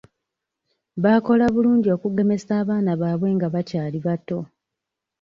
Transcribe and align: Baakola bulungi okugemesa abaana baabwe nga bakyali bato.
Baakola 1.03 1.45
bulungi 1.53 1.87
okugemesa 1.95 2.51
abaana 2.61 2.91
baabwe 3.01 3.29
nga 3.35 3.47
bakyali 3.53 3.99
bato. 4.05 4.39